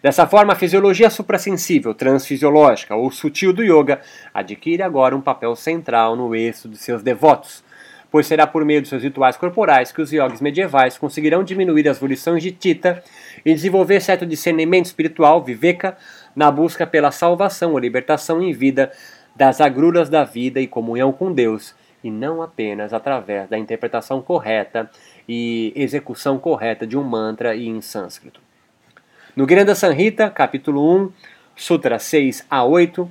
Dessa 0.00 0.26
forma, 0.26 0.52
a 0.52 0.56
fisiologia 0.56 1.08
suprassensível, 1.08 1.94
transfisiológica 1.94 2.94
ou 2.94 3.10
sutil 3.10 3.52
do 3.52 3.64
yoga 3.64 4.00
adquire 4.34 4.82
agora 4.82 5.16
um 5.16 5.20
papel 5.20 5.56
central 5.56 6.14
no 6.14 6.36
êxito 6.36 6.68
de 6.68 6.76
seus 6.76 7.02
devotos, 7.02 7.64
pois 8.14 8.28
será 8.28 8.46
por 8.46 8.64
meio 8.64 8.80
de 8.80 8.86
seus 8.86 9.02
rituais 9.02 9.36
corporais 9.36 9.90
que 9.90 10.00
os 10.00 10.12
yogis 10.12 10.40
medievais 10.40 10.96
conseguirão 10.96 11.42
diminuir 11.42 11.88
as 11.88 11.98
volições 11.98 12.44
de 12.44 12.52
Tita 12.52 13.02
e 13.44 13.52
desenvolver 13.52 14.00
certo 14.00 14.24
discernimento 14.24 14.86
espiritual, 14.86 15.42
viveka, 15.42 15.96
na 16.32 16.48
busca 16.48 16.86
pela 16.86 17.10
salvação 17.10 17.72
ou 17.72 17.78
libertação 17.80 18.40
em 18.40 18.52
vida 18.52 18.92
das 19.34 19.60
agruras 19.60 20.08
da 20.08 20.22
vida 20.22 20.60
e 20.60 20.68
comunhão 20.68 21.12
com 21.12 21.32
Deus, 21.32 21.74
e 22.04 22.08
não 22.08 22.40
apenas 22.40 22.92
através 22.92 23.48
da 23.48 23.58
interpretação 23.58 24.22
correta 24.22 24.88
e 25.28 25.72
execução 25.74 26.38
correta 26.38 26.86
de 26.86 26.96
um 26.96 27.02
mantra 27.02 27.56
e 27.56 27.66
em 27.66 27.80
sânscrito. 27.80 28.40
No 29.34 29.44
Granda 29.44 29.74
Sanhita, 29.74 30.30
capítulo 30.30 31.04
1, 31.06 31.12
Sutra 31.56 31.98
6 31.98 32.46
a 32.48 32.62
8, 32.62 33.10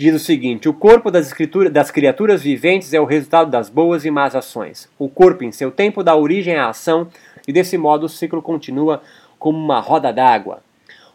diz 0.00 0.14
o 0.14 0.18
seguinte: 0.18 0.66
O 0.66 0.72
corpo 0.72 1.10
das, 1.10 1.30
das 1.70 1.90
criaturas 1.90 2.42
viventes 2.42 2.94
é 2.94 3.00
o 3.00 3.04
resultado 3.04 3.50
das 3.50 3.68
boas 3.68 4.06
e 4.06 4.10
más 4.10 4.34
ações. 4.34 4.88
O 4.98 5.10
corpo, 5.10 5.44
em 5.44 5.52
seu 5.52 5.70
tempo, 5.70 6.02
dá 6.02 6.16
origem 6.16 6.56
à 6.56 6.70
ação, 6.70 7.08
e 7.46 7.52
desse 7.52 7.76
modo 7.76 8.06
o 8.06 8.08
ciclo 8.08 8.40
continua 8.40 9.02
como 9.38 9.58
uma 9.58 9.78
roda 9.78 10.10
d'água. 10.10 10.62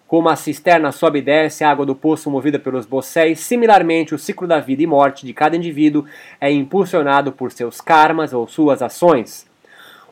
Como 0.08 0.30
a 0.30 0.36
cisterna 0.36 0.92
sobe 0.92 1.18
e 1.18 1.22
desce 1.24 1.64
a 1.64 1.72
água 1.72 1.84
do 1.84 1.96
poço 1.96 2.30
movida 2.30 2.60
pelos 2.60 2.86
bosséis, 2.86 3.40
similarmente 3.40 4.14
o 4.14 4.20
ciclo 4.20 4.48
da 4.48 4.60
vida 4.60 4.84
e 4.84 4.88
morte 4.88 5.26
de 5.26 5.34
cada 5.34 5.56
indivíduo 5.56 6.06
é 6.40 6.52
impulsionado 6.52 7.32
por 7.32 7.52
seus 7.52 7.82
karmas 7.82 8.34
ou 8.34 8.48
suas 8.48 8.84
ações. 8.84 9.48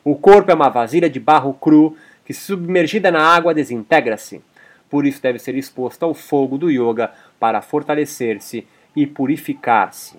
O 0.02 0.16
corpo 0.16 0.50
é 0.50 0.54
uma 0.54 0.68
vasilha 0.68 1.08
de 1.08 1.20
barro 1.20 1.54
cru 1.54 1.96
que, 2.24 2.34
submergida 2.34 3.12
na 3.12 3.22
água, 3.22 3.54
desintegra-se. 3.54 4.42
Por 4.90 5.06
isso 5.06 5.20
deve 5.20 5.38
ser 5.38 5.54
exposto 5.54 6.02
ao 6.04 6.14
fogo 6.14 6.58
do 6.58 6.70
yoga 6.70 7.10
para 7.40 7.60
fortalecer-se 7.60 8.66
e 8.94 9.06
purificar-se. 9.06 10.16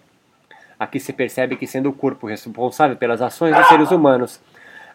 Aqui 0.77 0.99
se 0.99 1.13
percebe 1.13 1.55
que, 1.55 1.65
sendo 1.65 1.89
o 1.89 1.93
corpo 1.93 2.27
responsável 2.27 2.97
pelas 2.97 3.21
ações 3.21 3.55
dos 3.55 3.67
seres 3.67 3.91
humanos, 3.91 4.41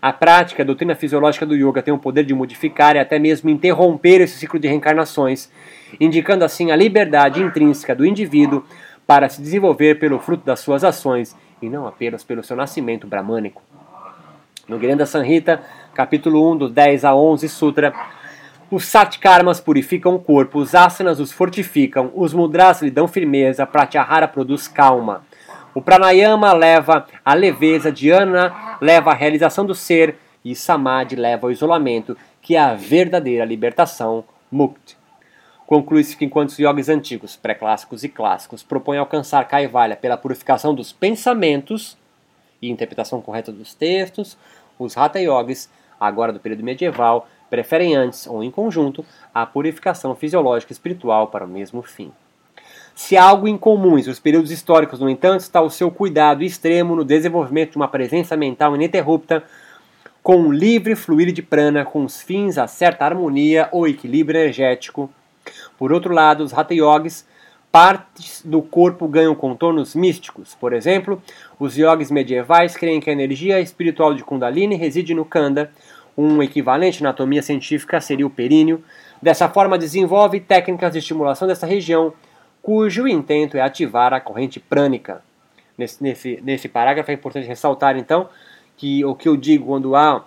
a 0.03 0.13
prática, 0.13 0.63
a 0.63 0.67
doutrina 0.67 0.95
fisiológica 0.95 1.45
do 1.45 1.55
yoga 1.55 1.83
tem 1.83 1.93
o 1.93 1.99
poder 1.99 2.25
de 2.25 2.35
modificar 2.35 2.97
e 2.97 2.99
até 2.99 3.19
mesmo 3.19 3.51
interromper 3.51 4.21
esse 4.23 4.39
ciclo 4.39 4.59
de 4.59 4.67
reencarnações, 4.67 5.51
indicando 6.01 6.45
assim 6.45 6.71
a 6.71 6.77
liberdade 6.77 7.43
intrínseca 7.43 7.95
do 7.95 8.07
indivíduo 8.07 8.65
para 9.07 9.29
se 9.29 9.43
desenvolver 9.43 9.99
pelo 9.99 10.19
fruto 10.19 10.45
das 10.45 10.61
suas 10.61 10.85
ações 10.85 11.37
e 11.61 11.69
não 11.69 11.87
apenas 11.87 12.25
pelo 12.25 12.43
seu 12.43 12.57
nascimento 12.57 13.07
bramânico. 13.07 13.63
No 14.67 14.79
Granda 14.79 15.05
Sanhita, 15.05 15.61
capítulo 15.93 16.51
1, 16.53 16.57
dos 16.57 16.73
10 16.73 17.05
a 17.05 17.15
11 17.15 17.49
Sutra, 17.49 17.93
os 18.71 18.87
satkarmas 18.87 19.61
purificam 19.61 20.15
o 20.15 20.21
corpo, 20.21 20.59
os 20.59 20.75
asanas 20.75 21.19
os 21.19 21.33
fortificam, 21.33 22.13
os 22.15 22.33
mudras 22.33 22.81
lhe 22.81 22.91
dão 22.91 23.09
firmeza, 23.09 23.67
pratyahara 23.67 24.29
produz 24.29 24.69
calma. 24.69 25.25
O 25.75 25.83
pranayama 25.83 26.53
leva 26.53 27.07
à 27.25 27.35
leveza, 27.35 27.91
dhyana 27.91 28.77
leva 28.81 29.11
à 29.11 29.15
realização 29.15 29.67
do 29.67 29.75
ser 29.75 30.17
e 30.45 30.55
samadhi 30.55 31.17
leva 31.17 31.47
ao 31.47 31.51
isolamento, 31.51 32.17
que 32.41 32.57
é 32.57 32.61
a 32.61 32.75
verdadeira 32.75 33.45
libertação, 33.45 34.25
mukti. 34.51 34.97
Conclui-se 35.67 36.17
que 36.17 36.25
enquanto 36.25 36.49
os 36.49 36.59
yogis 36.59 36.89
antigos, 36.89 37.37
pré-clássicos 37.37 38.03
e 38.03 38.09
clássicos, 38.09 38.63
propõem 38.63 38.99
alcançar 38.99 39.47
Kaivalya 39.47 39.97
pela 39.97 40.17
purificação 40.17 40.75
dos 40.75 40.93
pensamentos 40.93 41.97
e 42.61 42.69
interpretação 42.69 43.21
correta 43.21 43.53
dos 43.53 43.75
textos, 43.75 44.37
os 44.79 44.97
Hatha 44.97 45.21
Yogis, 45.21 45.71
agora 46.01 46.33
do 46.33 46.41
período 46.41 46.65
medieval, 46.65 47.29
preferem 47.51 47.97
antes 47.97 48.27
ou 48.27 48.43
em 48.43 48.51
conjunto 48.51 49.05
a 49.35 49.45
purificação 49.45 50.15
fisiológica 50.15 50.73
e 50.73 50.75
espiritual 50.75 51.27
para 51.27 51.45
o 51.45 51.49
mesmo 51.49 51.83
fim. 51.83 52.11
Se 52.95 53.17
há 53.17 53.25
algo 53.25 53.49
em 53.49 53.59
comum 53.59 53.95
os 53.95 54.21
períodos 54.21 54.51
históricos, 54.51 55.01
no 55.01 55.11
entanto, 55.11 55.41
está 55.41 55.61
o 55.61 55.71
seu 55.71 55.91
cuidado 55.91 56.45
extremo 56.45 56.95
no 56.95 57.05
desenvolvimento 57.05 57.73
de 57.73 57.77
uma 57.77 57.89
presença 57.89 58.37
mental 58.37 58.75
ininterrupta, 58.75 59.43
com 60.23 60.37
um 60.37 60.53
livre 60.53 60.95
fluir 60.95 61.33
de 61.33 61.43
prana, 61.43 61.85
com 61.85 62.05
os 62.05 62.21
fins 62.21 62.59
a 62.59 62.67
certa 62.67 63.05
harmonia 63.05 63.69
ou 63.73 63.89
equilíbrio 63.89 64.39
energético. 64.39 65.11
Por 65.79 65.93
outro 65.93 66.13
lado, 66.13 66.45
os 66.45 66.53
Hatha 66.53 66.75
Yogis, 66.75 67.27
partes 67.73 68.43
do 68.45 68.61
corpo 68.61 69.07
ganham 69.07 69.35
contornos 69.35 69.95
místicos. 69.95 70.55
Por 70.55 70.73
exemplo, 70.73 71.23
os 71.59 71.77
yogis 71.77 72.11
medievais 72.11 72.77
creem 72.77 73.01
que 73.01 73.09
a 73.09 73.13
energia 73.13 73.61
espiritual 73.61 74.13
de 74.13 74.25
Kundalini 74.25 74.77
reside 74.77 75.15
no 75.15 75.25
Kanda, 75.25 75.71
um 76.17 76.43
equivalente 76.43 77.03
na 77.03 77.11
anatomia 77.11 77.43
científica 77.43 78.01
seria 78.01 78.27
o 78.27 78.31
períneo. 78.31 78.83
Dessa 79.21 79.49
forma, 79.49 79.79
desenvolve 79.79 80.41
técnicas 80.41 80.93
de 80.93 80.99
estimulação 80.99 81.47
dessa 81.47 81.67
região 81.67 82.13
cujo 82.63 83.09
intento 83.09 83.57
é 83.57 83.61
ativar 83.61 84.13
a 84.13 84.21
corrente 84.21 84.61
prânica. 84.61 85.23
Nesse, 85.77 86.03
nesse, 86.03 86.41
nesse 86.43 86.69
parágrafo 86.69 87.11
é 87.11 87.15
importante 87.15 87.47
ressaltar, 87.47 87.97
então, 87.97 88.29
que 88.77 89.05
o 89.05 89.15
que 89.15 89.29
eu 89.29 89.37
digo 89.37 89.67
quando 89.67 89.97
há 89.97 90.25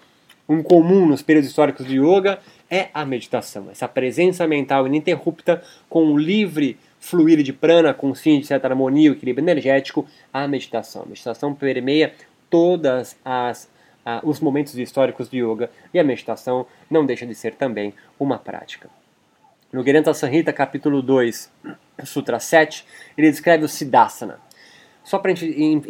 um 0.50 0.62
comum 0.62 1.06
nos 1.06 1.22
períodos 1.22 1.50
históricos 1.50 1.86
de 1.86 2.00
yoga 2.00 2.40
é 2.70 2.90
a 2.94 3.06
meditação, 3.06 3.68
essa 3.70 3.88
presença 3.88 4.48
mental 4.48 4.88
ininterrupta 4.88 5.62
com 5.88 6.08
o 6.08 6.18
livre 6.18 6.78
fluir 7.00 7.44
de 7.44 7.54
prana, 7.54 7.94
com 7.94 8.16
sim 8.16 8.40
de 8.40 8.48
certa 8.48 8.68
harmonia 8.68 9.10
e 9.10 9.12
equilíbrio 9.12 9.44
energético, 9.44 10.08
a 10.34 10.48
meditação. 10.48 11.04
A 11.04 11.06
meditação 11.06 11.54
permeia 11.54 12.14
todas 12.50 13.18
as 13.26 13.70
os 14.24 14.40
momentos 14.40 14.78
históricos 14.78 15.30
de 15.30 15.38
yoga 15.38 15.70
e 15.94 16.00
a 16.00 16.04
meditação 16.04 16.66
não 16.90 17.06
deixa 17.06 17.26
de 17.26 17.36
ser 17.36 17.56
também 17.56 17.94
uma 18.20 18.38
prática. 18.38 18.90
No 19.72 19.84
Granta 19.84 20.14
Sanhita, 20.14 20.54
capítulo 20.54 21.02
2, 21.02 21.52
Sutra 22.06 22.40
7, 22.40 22.86
ele 23.18 23.32
descreve 23.32 23.66
o 23.66 23.68
Siddhasana. 23.68 24.40
Só 25.04 25.18
para 25.18 25.34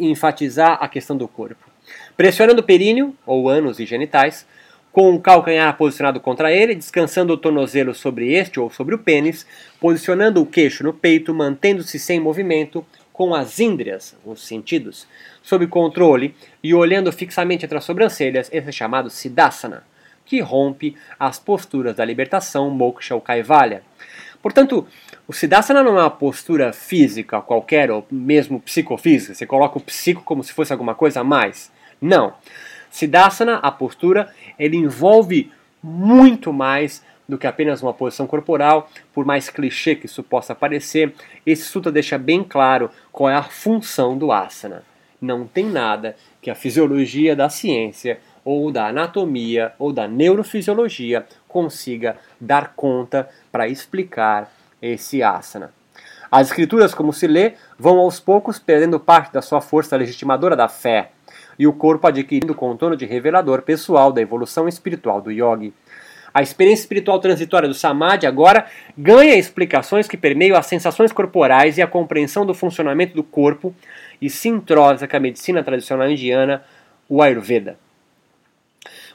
enfatizar 0.00 0.78
a 0.80 0.88
questão 0.88 1.16
do 1.16 1.28
corpo. 1.28 1.70
Pressionando 2.16 2.60
o 2.60 2.64
períneo, 2.64 3.14
ou 3.26 3.48
ânus 3.48 3.78
e 3.78 3.86
genitais, 3.86 4.46
com 4.90 5.12
o 5.12 5.20
calcanhar 5.20 5.76
posicionado 5.76 6.20
contra 6.20 6.52
ele, 6.52 6.74
descansando 6.74 7.32
o 7.32 7.36
tornozelo 7.36 7.94
sobre 7.94 8.32
este 8.32 8.60
ou 8.60 8.70
sobre 8.70 8.94
o 8.94 8.98
pênis, 8.98 9.44
posicionando 9.80 10.40
o 10.40 10.46
queixo 10.46 10.84
no 10.84 10.92
peito, 10.92 11.34
mantendo-se 11.34 11.98
sem 11.98 12.20
movimento, 12.20 12.86
com 13.14 13.32
as 13.32 13.60
índrias, 13.60 14.16
os 14.26 14.44
sentidos, 14.44 15.06
sob 15.40 15.64
controle 15.68 16.34
e 16.60 16.74
olhando 16.74 17.12
fixamente 17.12 17.64
entre 17.64 17.78
as 17.78 17.84
sobrancelhas, 17.84 18.50
esse 18.52 18.68
é 18.68 18.72
chamado 18.72 19.08
Siddhasana, 19.08 19.84
que 20.26 20.40
rompe 20.40 20.96
as 21.18 21.38
posturas 21.38 21.94
da 21.94 22.04
libertação, 22.04 22.68
moksha 22.70 23.14
ou 23.14 23.20
kaivalya. 23.20 23.84
Portanto, 24.42 24.84
o 25.28 25.32
Siddhasana 25.32 25.80
não 25.80 25.96
é 25.96 26.02
uma 26.02 26.10
postura 26.10 26.72
física 26.72 27.40
qualquer, 27.40 27.88
ou 27.88 28.04
mesmo 28.10 28.60
psicofísica. 28.60 29.32
Você 29.32 29.46
coloca 29.46 29.78
o 29.78 29.82
psico 29.82 30.22
como 30.24 30.42
se 30.42 30.52
fosse 30.52 30.72
alguma 30.72 30.96
coisa 30.96 31.20
a 31.20 31.24
mais. 31.24 31.70
Não. 32.02 32.34
Siddhasana, 32.90 33.58
a 33.58 33.70
postura, 33.70 34.34
ele 34.58 34.76
envolve 34.76 35.52
muito 35.80 36.52
mais 36.52 37.00
do 37.28 37.38
que 37.38 37.46
apenas 37.46 37.82
uma 37.82 37.94
posição 37.94 38.26
corporal, 38.26 38.88
por 39.12 39.24
mais 39.24 39.48
clichê 39.48 39.94
que 39.94 40.06
isso 40.06 40.22
possa 40.22 40.54
parecer, 40.54 41.14
esse 41.44 41.62
sutra 41.62 41.90
deixa 41.90 42.18
bem 42.18 42.44
claro 42.44 42.90
qual 43.10 43.30
é 43.30 43.34
a 43.34 43.42
função 43.42 44.16
do 44.16 44.30
asana. 44.30 44.82
Não 45.20 45.46
tem 45.46 45.66
nada 45.66 46.16
que 46.42 46.50
a 46.50 46.54
fisiologia 46.54 47.34
da 47.34 47.48
ciência 47.48 48.18
ou 48.44 48.70
da 48.70 48.88
anatomia 48.88 49.72
ou 49.78 49.92
da 49.92 50.06
neurofisiologia 50.06 51.26
consiga 51.48 52.16
dar 52.38 52.74
conta 52.74 53.28
para 53.50 53.68
explicar 53.68 54.52
esse 54.82 55.22
asana. 55.22 55.72
As 56.30 56.48
escrituras, 56.48 56.92
como 56.92 57.12
se 57.12 57.26
lê, 57.26 57.54
vão 57.78 57.98
aos 57.98 58.18
poucos 58.18 58.58
perdendo 58.58 58.98
parte 58.98 59.32
da 59.32 59.40
sua 59.40 59.60
força 59.60 59.96
legitimadora 59.96 60.56
da 60.56 60.68
fé, 60.68 61.12
e 61.58 61.66
o 61.66 61.72
corpo 61.72 62.06
adquirindo 62.06 62.52
o 62.52 62.56
contorno 62.56 62.96
de 62.96 63.06
revelador 63.06 63.62
pessoal 63.62 64.12
da 64.12 64.20
evolução 64.20 64.68
espiritual 64.68 65.20
do 65.20 65.30
yogi. 65.30 65.72
A 66.34 66.42
experiência 66.42 66.82
espiritual 66.82 67.20
transitória 67.20 67.68
do 67.68 67.74
Samadhi 67.74 68.26
agora 68.26 68.66
ganha 68.98 69.36
explicações 69.36 70.08
que 70.08 70.16
permeiam 70.16 70.56
as 70.56 70.66
sensações 70.66 71.12
corporais 71.12 71.78
e 71.78 71.82
a 71.82 71.86
compreensão 71.86 72.44
do 72.44 72.52
funcionamento 72.52 73.14
do 73.14 73.22
corpo 73.22 73.72
e 74.20 74.28
se 74.28 74.48
entrosa 74.48 75.06
com 75.06 75.16
a 75.16 75.20
medicina 75.20 75.62
tradicional 75.62 76.10
indiana, 76.10 76.64
o 77.08 77.22
Ayurveda. 77.22 77.78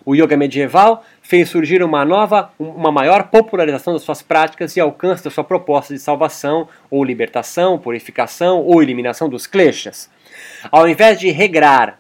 O 0.06 0.16
yoga 0.16 0.38
medieval 0.38 1.04
fez 1.22 1.50
surgir 1.50 1.84
uma 1.84 2.06
nova, 2.06 2.54
uma 2.58 2.92
maior 2.92 3.24
popularização 3.24 3.94
das 3.94 4.02
suas 4.02 4.22
práticas 4.22 4.78
e 4.78 4.80
alcance 4.80 5.24
da 5.24 5.30
sua 5.30 5.44
proposta 5.44 5.94
de 5.94 6.00
salvação, 6.00 6.70
ou 6.90 7.04
libertação, 7.04 7.78
purificação 7.78 8.62
ou 8.62 8.82
eliminação 8.82 9.28
dos 9.28 9.46
kleshas. 9.46 10.10
Ao 10.72 10.88
invés 10.88 11.20
de 11.20 11.30
regrar 11.32 11.99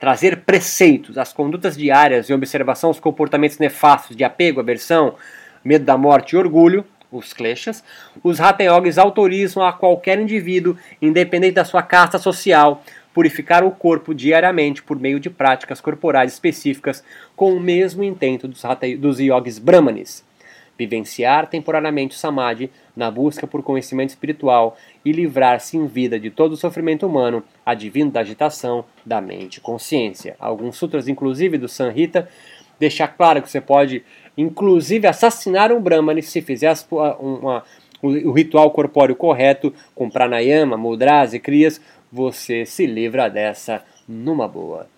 trazer 0.00 0.38
preceitos, 0.38 1.18
as 1.18 1.30
condutas 1.30 1.76
diárias 1.76 2.30
e 2.30 2.32
observação 2.32 2.88
aos 2.88 2.98
comportamentos 2.98 3.58
nefastos 3.58 4.16
de 4.16 4.24
apego, 4.24 4.58
aversão, 4.58 5.14
medo 5.62 5.84
da 5.84 5.96
morte 5.98 6.32
e 6.32 6.38
orgulho, 6.38 6.84
os 7.12 7.34
kleshas, 7.34 7.84
os 8.22 8.40
Hatha 8.40 8.64
autorizam 9.00 9.62
a 9.62 9.72
qualquer 9.72 10.18
indivíduo, 10.18 10.76
independente 11.02 11.56
da 11.56 11.64
sua 11.64 11.82
casta 11.82 12.18
social, 12.18 12.82
purificar 13.12 13.62
o 13.62 13.70
corpo 13.70 14.14
diariamente 14.14 14.82
por 14.82 14.98
meio 14.98 15.20
de 15.20 15.28
práticas 15.28 15.80
corporais 15.80 16.32
específicas 16.32 17.04
com 17.36 17.52
o 17.52 17.60
mesmo 17.60 18.02
intento 18.02 18.48
dos, 18.48 18.64
hatha, 18.64 18.96
dos 18.96 19.18
yogis 19.18 19.58
brahmanes 19.58 20.24
vivenciar 20.80 21.46
temporariamente 21.46 22.16
o 22.16 22.18
samadhi 22.18 22.70
na 22.96 23.10
busca 23.10 23.46
por 23.46 23.62
conhecimento 23.62 24.08
espiritual 24.08 24.78
e 25.04 25.12
livrar-se 25.12 25.76
em 25.76 25.86
vida 25.86 26.18
de 26.18 26.30
todo 26.30 26.52
o 26.52 26.56
sofrimento 26.56 27.06
humano 27.06 27.44
advindo 27.66 28.10
da 28.10 28.20
agitação 28.20 28.82
da 29.04 29.20
mente 29.20 29.56
e 29.56 29.60
consciência. 29.60 30.36
Alguns 30.40 30.76
sutras, 30.76 31.06
inclusive 31.06 31.58
do 31.58 31.68
Sanhita, 31.68 32.26
deixam 32.78 33.06
claro 33.14 33.42
que 33.42 33.50
você 33.50 33.60
pode, 33.60 34.02
inclusive, 34.38 35.06
assassinar 35.06 35.70
um 35.70 35.82
brahmane 35.82 36.22
se 36.22 36.40
fizer 36.40 36.74
uma, 36.90 37.62
o 38.00 38.32
ritual 38.32 38.70
corpóreo 38.70 39.14
correto, 39.14 39.74
com 39.94 40.08
pranayama, 40.08 40.78
mudras 40.78 41.34
e 41.34 41.38
crias, 41.38 41.78
você 42.10 42.64
se 42.64 42.86
livra 42.86 43.28
dessa 43.28 43.82
numa 44.08 44.48
boa. 44.48 44.88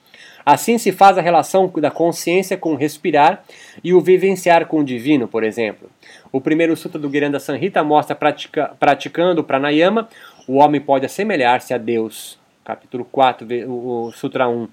Assim 0.45 0.79
se 0.79 0.93
faz 0.93 1.17
a 1.17 1.23
relação 1.23 1.69
da 1.77 1.91
consciência 1.91 2.57
com 2.57 2.73
o 2.73 2.77
respirar 2.77 3.45
e 3.83 3.95
o 3.95 4.01
vivenciar 4.01 4.67
com 4.67 4.81
o 4.81 4.85
divino, 4.85 5.29
por 5.29 5.45
exemplo. 5.45 5.89
O 6.31 6.41
primeiro 6.41 6.77
sutra 6.77 6.99
do 6.99 7.11
Giranda 7.11 7.39
Sanhita 7.39 7.83
mostra 7.85 8.17
pratica, 8.17 8.75
praticando 8.79 9.41
o 9.41 9.45
pranayama, 9.45 10.09
o 10.49 10.57
homem 10.57 10.81
pode 10.81 11.07
assemelhar-se 11.07 11.73
a 11.73 11.79
Deus. 11.79 12.39
Capítulo 12.65 13.05
4, 13.05 13.47
o, 13.69 14.13
Sutra 14.13 14.49
1. 14.49 14.69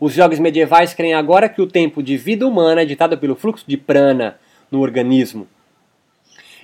Os 0.00 0.12
jogos 0.12 0.38
medievais 0.38 0.92
creem 0.94 1.14
agora 1.14 1.48
que 1.48 1.62
o 1.62 1.66
tempo 1.66 2.02
de 2.02 2.16
vida 2.16 2.46
humana 2.46 2.82
é 2.82 2.84
ditado 2.84 3.16
pelo 3.16 3.36
fluxo 3.36 3.64
de 3.66 3.76
prana 3.76 4.36
no 4.70 4.80
organismo 4.80 5.46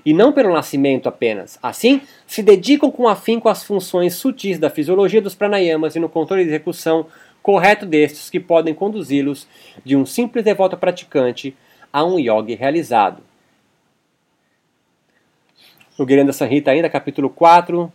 e 0.04 0.12
não 0.12 0.32
pelo 0.32 0.52
nascimento 0.52 1.08
apenas. 1.08 1.58
Assim, 1.62 2.00
se 2.26 2.42
dedicam 2.42 2.90
com 2.90 3.08
afinco 3.08 3.48
às 3.48 3.62
funções 3.62 4.14
sutis 4.14 4.58
da 4.58 4.70
fisiologia 4.70 5.20
dos 5.20 5.34
pranayamas 5.34 5.96
e 5.96 6.00
no 6.00 6.08
controle 6.08 6.44
de 6.44 6.50
execução 6.50 7.06
correto 7.42 7.86
destes 7.86 8.28
que 8.28 8.40
podem 8.40 8.74
conduzi-los 8.74 9.46
de 9.84 9.96
um 9.96 10.04
simples 10.04 10.44
devoto 10.44 10.76
praticante 10.76 11.56
a 11.92 12.04
um 12.04 12.18
yogi 12.18 12.54
realizado. 12.54 13.22
O 15.98 16.06
Giranda 16.06 16.32
Sanhita 16.32 16.70
ainda, 16.70 16.88
capítulo 16.88 17.28
4, 17.28 17.92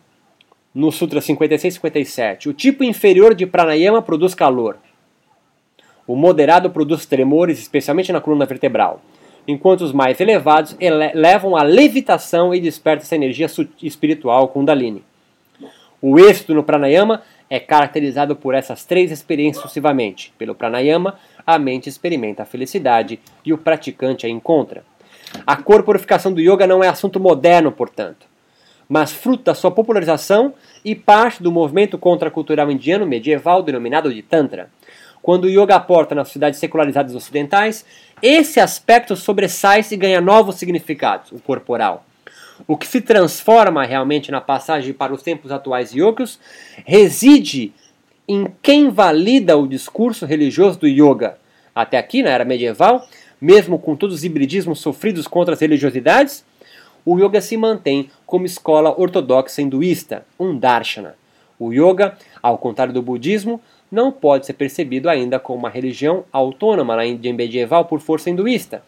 no 0.73 0.91
Sutra 0.91 1.21
56 1.21 1.73
e 1.73 1.75
57. 1.75 2.49
O 2.49 2.53
tipo 2.53 2.83
inferior 2.83 3.33
de 3.33 3.45
pranayama 3.45 4.01
produz 4.01 4.33
calor. 4.35 4.77
O 6.05 6.15
moderado 6.15 6.69
produz 6.69 7.05
tremores, 7.05 7.59
especialmente 7.59 8.11
na 8.11 8.19
coluna 8.19 8.45
vertebral, 8.45 9.01
enquanto 9.47 9.81
os 9.81 9.93
mais 9.93 10.19
elevados 10.19 10.75
ele 10.79 11.13
levam 11.13 11.55
à 11.55 11.63
levitação 11.63 12.53
e 12.53 12.59
despertam 12.59 13.03
essa 13.03 13.15
energia 13.15 13.47
espiritual 13.81 14.49
Kundalini. 14.49 15.03
O 16.01 16.19
êxito 16.19 16.53
no 16.53 16.63
pranayama 16.63 17.21
é 17.49 17.59
caracterizado 17.59 18.35
por 18.35 18.55
essas 18.55 18.85
três 18.85 19.11
experiências 19.11 19.61
sucessivamente. 19.61 20.33
Pelo 20.37 20.55
pranayama, 20.55 21.19
a 21.45 21.59
mente 21.59 21.89
experimenta 21.89 22.43
a 22.43 22.45
felicidade 22.45 23.19
e 23.45 23.53
o 23.53 23.57
praticante 23.57 24.25
a 24.25 24.29
encontra. 24.29 24.83
A 25.45 25.55
corporificação 25.55 26.31
do 26.31 26.41
yoga 26.41 26.67
não 26.67 26.83
é 26.83 26.87
assunto 26.87 27.19
moderno, 27.19 27.71
portanto, 27.71 28.27
mas 28.87 29.11
fruto 29.11 29.43
da 29.43 29.55
sua 29.55 29.71
popularização 29.71 30.53
e 30.85 30.93
parte 30.93 31.41
do 31.41 31.51
movimento 31.51 31.97
contracultural 31.97 32.71
indiano 32.71 33.05
medieval 33.05 33.63
denominado 33.63 34.13
de 34.13 34.21
Tantra. 34.21 34.69
Quando 35.21 35.45
o 35.45 35.49
yoga 35.49 35.75
aporta 35.75 36.13
nas 36.13 36.27
sociedades 36.27 36.59
secularizadas 36.59 37.15
ocidentais, 37.15 37.85
esse 38.21 38.59
aspecto 38.59 39.15
sobressai 39.15 39.83
e 39.89 39.95
ganha 39.95 40.19
novos 40.19 40.55
significados, 40.55 41.31
o 41.31 41.39
corporal. 41.39 42.05
O 42.67 42.77
que 42.77 42.87
se 42.87 43.01
transforma 43.01 43.83
realmente 43.85 44.31
na 44.31 44.39
passagem 44.39 44.93
para 44.93 45.13
os 45.13 45.21
tempos 45.21 45.51
atuais 45.51 45.91
yogis 45.91 46.39
reside 46.85 47.73
em 48.27 48.47
quem 48.61 48.89
valida 48.89 49.57
o 49.57 49.67
discurso 49.67 50.25
religioso 50.25 50.79
do 50.79 50.87
yoga. 50.87 51.37
Até 51.75 51.97
aqui, 51.97 52.23
na 52.23 52.29
era 52.29 52.45
medieval, 52.45 53.05
mesmo 53.41 53.77
com 53.77 53.95
todos 53.95 54.15
os 54.15 54.23
hibridismos 54.23 54.79
sofridos 54.79 55.27
contra 55.27 55.53
as 55.53 55.59
religiosidades, 55.59 56.45
o 57.05 57.19
yoga 57.19 57.41
se 57.41 57.57
mantém 57.57 58.09
como 58.25 58.45
escola 58.45 58.97
ortodoxa 58.97 59.61
hinduísta, 59.61 60.25
um 60.39 60.57
darshana. 60.57 61.15
O 61.59 61.73
yoga, 61.73 62.17
ao 62.41 62.57
contrário 62.57 62.93
do 62.93 63.01
budismo, 63.01 63.59
não 63.91 64.11
pode 64.11 64.45
ser 64.45 64.53
percebido 64.53 65.09
ainda 65.09 65.37
como 65.39 65.59
uma 65.59 65.69
religião 65.69 66.23
autônoma 66.31 66.95
na 66.95 67.05
Índia 67.05 67.33
medieval 67.33 67.85
por 67.85 67.99
força 67.99 68.29
hinduísta, 68.29 68.81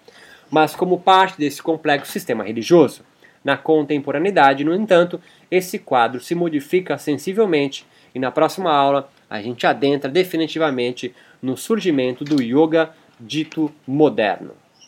mas 0.50 0.76
como 0.76 1.00
parte 1.00 1.38
desse 1.38 1.62
complexo 1.62 2.12
sistema 2.12 2.44
religioso. 2.44 3.04
Na 3.46 3.56
contemporaneidade, 3.56 4.64
no 4.64 4.74
entanto, 4.74 5.22
esse 5.52 5.78
quadro 5.78 6.20
se 6.20 6.34
modifica 6.34 6.98
sensivelmente 6.98 7.86
e 8.14 8.18
na 8.18 8.32
próxima 8.32 8.72
aula 8.72 9.08
a 9.30 9.40
gente 9.40 9.68
adentra 9.68 10.10
definitivamente 10.10 11.14
no 11.40 11.56
surgimento 11.56 12.24
do 12.24 12.42
yoga 12.42 12.90
dito 13.20 13.72
moderno. 13.88 14.65